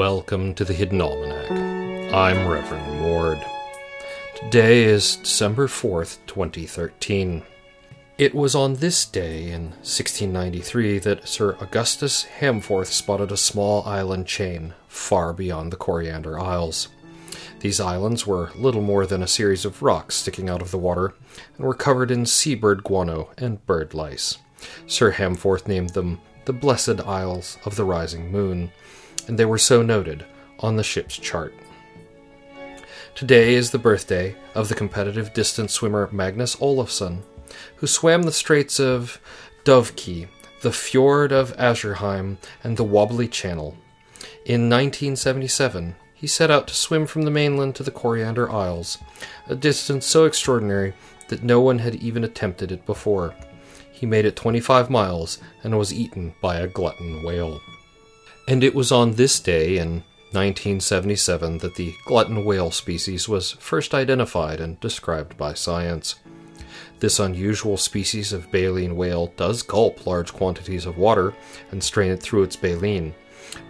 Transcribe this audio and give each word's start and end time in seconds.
Welcome 0.00 0.54
to 0.54 0.64
the 0.64 0.72
Hidden 0.72 1.02
Almanac. 1.02 1.50
I'm 2.14 2.48
Reverend 2.48 3.04
Ward. 3.04 3.38
Today 4.34 4.84
is 4.84 5.16
December 5.16 5.66
4th, 5.68 6.16
2013. 6.26 7.42
It 8.16 8.34
was 8.34 8.54
on 8.54 8.76
this 8.76 9.04
day 9.04 9.50
in 9.50 9.72
1693 9.82 11.00
that 11.00 11.28
Sir 11.28 11.54
Augustus 11.60 12.26
Hamforth 12.38 12.86
spotted 12.86 13.30
a 13.30 13.36
small 13.36 13.82
island 13.84 14.26
chain 14.26 14.72
far 14.88 15.34
beyond 15.34 15.70
the 15.70 15.76
Coriander 15.76 16.40
Isles. 16.40 16.88
These 17.58 17.78
islands 17.78 18.26
were 18.26 18.52
little 18.54 18.80
more 18.80 19.04
than 19.04 19.22
a 19.22 19.28
series 19.28 19.66
of 19.66 19.82
rocks 19.82 20.14
sticking 20.14 20.48
out 20.48 20.62
of 20.62 20.70
the 20.70 20.78
water 20.78 21.12
and 21.58 21.66
were 21.66 21.74
covered 21.74 22.10
in 22.10 22.24
seabird 22.24 22.84
guano 22.84 23.32
and 23.36 23.66
bird 23.66 23.92
lice. 23.92 24.38
Sir 24.86 25.12
Hamforth 25.12 25.68
named 25.68 25.90
them 25.90 26.22
the 26.46 26.54
Blessed 26.54 27.00
Isles 27.00 27.58
of 27.66 27.76
the 27.76 27.84
Rising 27.84 28.32
Moon, 28.32 28.72
and 29.30 29.38
they 29.38 29.44
were 29.44 29.58
so 29.58 29.80
noted 29.80 30.26
on 30.58 30.74
the 30.74 30.82
ship's 30.82 31.16
chart. 31.16 31.54
Today 33.14 33.54
is 33.54 33.70
the 33.70 33.78
birthday 33.78 34.34
of 34.56 34.68
the 34.68 34.74
competitive 34.74 35.32
distance 35.32 35.72
swimmer 35.72 36.08
Magnus 36.10 36.56
Olafsson, 36.56 37.22
who 37.76 37.86
swam 37.86 38.24
the 38.24 38.32
straits 38.32 38.80
of 38.80 39.20
Dovekey, 39.64 40.26
the 40.62 40.72
fjord 40.72 41.30
of 41.30 41.56
Azorheim, 41.56 42.38
and 42.64 42.76
the 42.76 42.82
Wobbly 42.82 43.28
Channel. 43.28 43.76
In 44.44 44.68
1977, 44.68 45.94
he 46.12 46.26
set 46.26 46.50
out 46.50 46.66
to 46.66 46.74
swim 46.74 47.06
from 47.06 47.22
the 47.22 47.30
mainland 47.30 47.76
to 47.76 47.84
the 47.84 47.92
Coriander 47.92 48.50
Isles, 48.50 48.98
a 49.46 49.54
distance 49.54 50.06
so 50.06 50.24
extraordinary 50.24 50.92
that 51.28 51.44
no 51.44 51.60
one 51.60 51.78
had 51.78 51.94
even 51.94 52.24
attempted 52.24 52.72
it 52.72 52.84
before. 52.84 53.36
He 53.92 54.06
made 54.06 54.24
it 54.24 54.34
25 54.34 54.90
miles 54.90 55.38
and 55.62 55.78
was 55.78 55.94
eaten 55.94 56.34
by 56.40 56.56
a 56.56 56.66
glutton 56.66 57.22
whale. 57.22 57.60
And 58.48 58.64
it 58.64 58.74
was 58.74 58.90
on 58.90 59.12
this 59.12 59.38
day 59.38 59.78
in 59.78 60.02
1977 60.32 61.58
that 61.58 61.74
the 61.74 61.94
glutton 62.04 62.44
whale 62.44 62.70
species 62.70 63.28
was 63.28 63.52
first 63.52 63.94
identified 63.94 64.60
and 64.60 64.78
described 64.80 65.36
by 65.36 65.54
science. 65.54 66.16
This 67.00 67.18
unusual 67.18 67.76
species 67.76 68.32
of 68.32 68.52
baleen 68.52 68.94
whale 68.94 69.28
does 69.36 69.62
gulp 69.62 70.06
large 70.06 70.32
quantities 70.32 70.86
of 70.86 70.98
water 70.98 71.34
and 71.70 71.82
strain 71.82 72.12
it 72.12 72.22
through 72.22 72.42
its 72.42 72.56
baleen, 72.56 73.14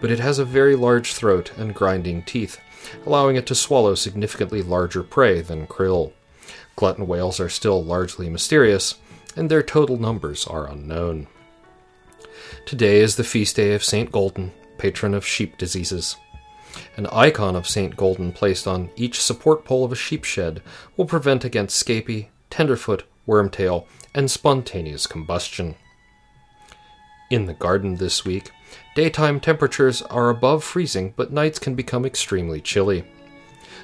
but 0.00 0.10
it 0.10 0.18
has 0.18 0.38
a 0.38 0.44
very 0.44 0.76
large 0.76 1.14
throat 1.14 1.52
and 1.56 1.74
grinding 1.74 2.22
teeth, 2.22 2.60
allowing 3.06 3.36
it 3.36 3.46
to 3.46 3.54
swallow 3.54 3.94
significantly 3.94 4.62
larger 4.62 5.02
prey 5.02 5.40
than 5.40 5.66
krill. 5.66 6.12
Glutton 6.76 7.06
whales 7.06 7.40
are 7.40 7.48
still 7.48 7.82
largely 7.82 8.28
mysterious, 8.28 8.96
and 9.36 9.50
their 9.50 9.62
total 9.62 9.96
numbers 9.96 10.46
are 10.46 10.68
unknown. 10.68 11.26
Today 12.66 13.00
is 13.00 13.16
the 13.16 13.24
feast 13.24 13.56
day 13.56 13.74
of 13.74 13.84
St. 13.84 14.10
Golden, 14.10 14.52
patron 14.80 15.12
of 15.12 15.26
sheep 15.26 15.58
diseases. 15.58 16.16
An 16.96 17.06
icon 17.08 17.54
of 17.54 17.68
St. 17.68 17.94
Golden 17.96 18.32
placed 18.32 18.66
on 18.66 18.88
each 18.96 19.20
support 19.20 19.62
pole 19.62 19.84
of 19.84 19.92
a 19.92 19.96
sheep 19.96 20.24
shed 20.24 20.62
will 20.96 21.04
prevent 21.04 21.44
against 21.44 21.86
scrapie, 21.86 22.28
tenderfoot, 22.48 23.04
wormtail, 23.28 23.84
and 24.14 24.30
spontaneous 24.30 25.06
combustion. 25.06 25.74
In 27.28 27.44
the 27.44 27.52
garden 27.52 27.96
this 27.96 28.24
week, 28.24 28.52
daytime 28.94 29.38
temperatures 29.38 30.00
are 30.02 30.30
above 30.30 30.64
freezing, 30.64 31.12
but 31.14 31.30
nights 31.30 31.58
can 31.58 31.74
become 31.74 32.06
extremely 32.06 32.62
chilly. 32.62 33.04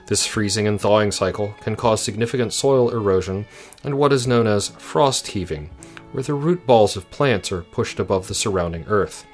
This 0.06 0.27
freezing 0.27 0.66
and 0.66 0.81
thawing 0.81 1.12
cycle 1.12 1.55
can 1.60 1.77
cause 1.77 2.03
significant 2.03 2.55
soil 2.55 2.88
erosion 2.88 3.44
and 3.84 3.98
what 3.98 4.14
is 4.14 4.27
known 4.27 4.47
as 4.47 4.69
frost 4.69 5.28
heaving, 5.28 5.69
where 6.12 6.25
the 6.25 6.33
root 6.33 6.66
balls 6.66 6.97
of 6.97 7.10
plants 7.10 7.53
are 7.53 7.62
pushed 7.62 8.00
above 8.00 8.28
the 8.28 8.34
surrounding 8.34 8.86
earth. 8.88 9.27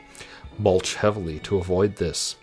Mulch 0.58 0.94
heavily 0.94 1.38
to 1.40 1.58
avoid 1.58 1.96
this. 1.96 2.36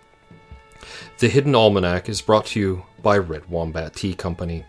The 1.19 1.29
Hidden 1.29 1.55
Almanac 1.55 2.07
is 2.09 2.21
brought 2.21 2.47
to 2.47 2.59
you 2.59 2.85
by 3.01 3.17
Red 3.17 3.49
Wombat 3.49 3.95
Tea 3.95 4.13
Company, 4.13 4.65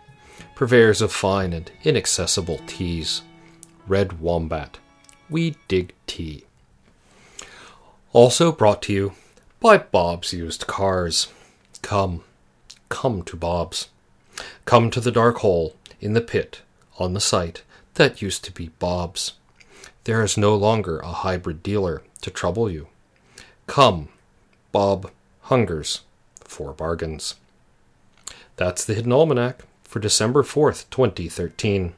purveyors 0.55 1.01
of 1.01 1.13
fine 1.13 1.53
and 1.53 1.71
inaccessible 1.85 2.61
teas. 2.67 3.23
Red 3.87 4.21
Wombat. 4.21 4.79
We 5.29 5.57
dig 5.69 5.95
tea. 6.07 6.45
Also 8.13 8.53
brought 8.53 8.83
to 8.83 8.93
you 8.93 9.13
by 9.61 9.79
Bob's 9.79 10.33
Used 10.33 10.67
Cars. 10.67 11.29
Come, 11.83 12.25
come 12.89 13.23
to 13.23 13.37
Bob's. 13.37 13.89
Come 14.65 14.91
to 14.91 15.01
the 15.01 15.13
dark 15.13 15.39
hole 15.39 15.77
in 16.01 16.15
the 16.15 16.21
pit 16.21 16.63
on 16.99 17.15
the 17.15 17.21
site 17.21 17.63
that 17.95 18.23
used 18.23 18.45
to 18.45 18.53
be 18.53 18.69
Bob's. 18.79 19.35
There 20.05 20.23
is 20.23 20.37
no 20.37 20.55
longer 20.55 20.99
a 20.99 21.09
hybrid 21.09 21.63
dealer 21.63 22.03
to 22.23 22.31
trouble 22.31 22.71
you. 22.71 22.89
Come, 23.71 24.09
Bob 24.73 25.13
hungers 25.43 26.01
for 26.41 26.73
bargains. 26.73 27.37
That's 28.57 28.85
the 28.85 28.95
Hidden 28.95 29.13
Almanac 29.13 29.65
for 29.85 30.01
December 30.01 30.43
4th, 30.43 30.91
2013. 30.91 31.93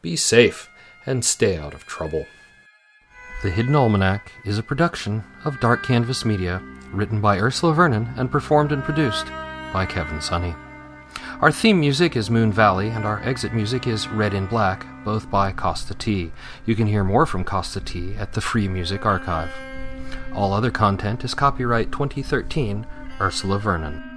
Be 0.00 0.16
safe 0.16 0.70
and 1.04 1.22
stay 1.22 1.58
out 1.58 1.74
of 1.74 1.84
trouble. 1.84 2.24
The 3.42 3.50
Hidden 3.50 3.76
Almanac 3.76 4.32
is 4.46 4.56
a 4.56 4.62
production 4.62 5.22
of 5.44 5.60
Dark 5.60 5.84
Canvas 5.84 6.24
Media, 6.24 6.62
written 6.90 7.20
by 7.20 7.38
Ursula 7.38 7.74
Vernon 7.74 8.08
and 8.16 8.32
performed 8.32 8.72
and 8.72 8.82
produced 8.82 9.26
by 9.70 9.84
Kevin 9.84 10.22
Sonney. 10.22 10.56
Our 11.42 11.52
theme 11.52 11.78
music 11.78 12.16
is 12.16 12.30
Moon 12.30 12.50
Valley, 12.50 12.88
and 12.88 13.04
our 13.04 13.20
exit 13.22 13.52
music 13.52 13.86
is 13.86 14.08
Red 14.08 14.32
in 14.32 14.46
Black, 14.46 14.86
both 15.04 15.30
by 15.30 15.52
Kosta 15.52 15.92
T. 15.98 16.32
You 16.64 16.74
can 16.74 16.86
hear 16.86 17.04
more 17.04 17.26
from 17.26 17.44
Kosta 17.44 17.84
T 17.84 18.14
at 18.14 18.32
the 18.32 18.40
Free 18.40 18.66
Music 18.66 19.04
Archive. 19.04 19.52
All 20.34 20.52
other 20.54 20.70
content 20.70 21.24
is 21.24 21.34
copyright 21.34 21.92
2013 21.92 22.86
Ursula 23.20 23.58
Vernon. 23.58 24.11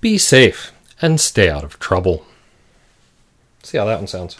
Be 0.00 0.16
safe 0.16 0.72
and 1.02 1.20
stay 1.20 1.50
out 1.50 1.64
of 1.64 1.78
trouble. 1.78 2.24
See 3.62 3.78
how 3.78 3.84
that 3.84 3.98
one 3.98 4.06
sounds. 4.06 4.36